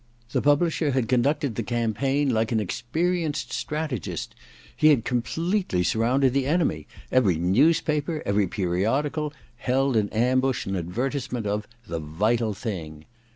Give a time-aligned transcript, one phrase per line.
[0.31, 4.33] The publisher had conducted the campaign like an experienced strategist.
[4.75, 6.87] He had com pletely surrounded the enemy.
[7.11, 13.05] Every news paper, every periodical, held in ambush an advertisement of *The Vital Thing.'